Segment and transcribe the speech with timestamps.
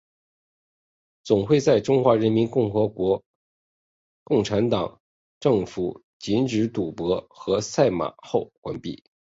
[1.23, 3.21] 总会在中华人民共和国
[4.23, 4.99] 共产党
[5.39, 9.03] 政府禁止赌博和赛马后关闭。